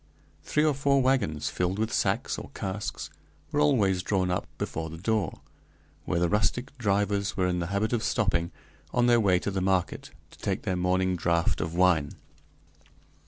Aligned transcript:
Three 0.41 0.63
or 0.65 0.73
four 0.73 0.99
wagons, 0.99 1.49
filled 1.51 1.77
with 1.77 1.93
sacks 1.93 2.39
or 2.39 2.49
casks, 2.55 3.11
were 3.51 3.59
always 3.59 4.01
drawn 4.01 4.31
up 4.31 4.47
before 4.57 4.89
the 4.89 4.97
door, 4.97 5.41
where 6.05 6.19
the 6.19 6.27
rustic 6.27 6.75
drivers 6.79 7.37
were 7.37 7.45
in 7.45 7.59
the 7.59 7.67
habit 7.67 7.93
of 7.93 8.01
stopping, 8.03 8.51
on 8.91 9.05
their 9.05 9.19
way 9.19 9.37
to 9.37 9.51
the 9.51 9.61
market, 9.61 10.09
to 10.31 10.39
take 10.39 10.63
their 10.63 10.75
morning 10.75 11.15
draught 11.15 11.61
of 11.61 11.75
wine. 11.75 12.13